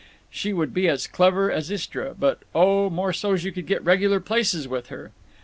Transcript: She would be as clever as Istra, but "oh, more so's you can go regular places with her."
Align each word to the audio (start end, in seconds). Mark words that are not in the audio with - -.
She 0.31 0.51
would 0.51 0.73
be 0.73 0.89
as 0.89 1.05
clever 1.05 1.51
as 1.51 1.69
Istra, 1.69 2.15
but 2.17 2.39
"oh, 2.55 2.89
more 2.89 3.13
so's 3.13 3.43
you 3.43 3.51
can 3.51 3.67
go 3.67 3.77
regular 3.83 4.19
places 4.19 4.67
with 4.67 4.87
her." 4.87 5.11